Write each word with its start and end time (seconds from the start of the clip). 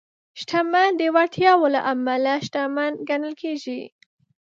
شتمن 0.39 0.91
د 0.97 1.01
وړتیاوو 1.15 1.67
له 1.75 1.81
امله 1.93 2.33
شتمن 2.45 2.91
ګڼل 3.09 3.33
کېږي. 3.41 3.81